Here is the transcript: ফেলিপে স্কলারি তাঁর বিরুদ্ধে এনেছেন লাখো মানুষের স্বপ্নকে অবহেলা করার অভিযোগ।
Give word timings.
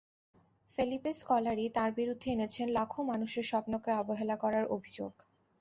ফেলিপে 0.71 1.11
স্কলারি 1.13 1.65
তাঁর 1.75 1.89
বিরুদ্ধে 1.91 2.27
এনেছেন 2.31 2.67
লাখো 2.69 2.99
মানুষের 3.11 3.45
স্বপ্নকে 3.51 3.91
অবহেলা 3.93 4.35
করার 4.35 4.65
অভিযোগ। 4.69 5.11